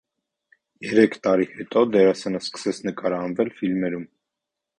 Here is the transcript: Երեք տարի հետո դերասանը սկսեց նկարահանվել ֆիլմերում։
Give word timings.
Երեք 0.85 1.17
տարի 1.27 1.45
հետո 1.57 1.83
դերասանը 1.97 2.41
սկսեց 2.47 2.81
նկարահանվել 2.89 3.53
ֆիլմերում։ 3.61 4.11